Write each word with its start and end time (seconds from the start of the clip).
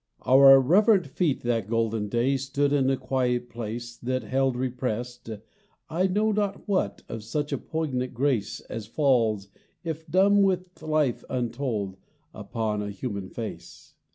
Our 0.25 0.59
reverent 0.59 1.05
feet 1.05 1.41
that 1.41 1.69
golden 1.69 2.09
day 2.09 2.35
Stood 2.35 2.73
in 2.73 2.89
a 2.89 2.97
quiet 2.97 3.49
place, 3.51 3.95
That 3.97 4.23
held 4.23 4.55
repressed 4.55 5.29
I 5.91 6.07
know 6.07 6.31
not 6.31 6.67
what 6.67 7.03
Of 7.07 7.23
such 7.23 7.53
a 7.53 7.59
poignant 7.59 8.11
grace 8.15 8.61
As 8.61 8.87
falls, 8.87 9.49
if 9.83 10.07
dumb 10.09 10.41
with 10.41 10.81
life 10.81 11.23
untold, 11.29 11.97
Upon 12.33 12.81
a 12.81 12.89
human 12.89 13.29
face. 13.29 13.93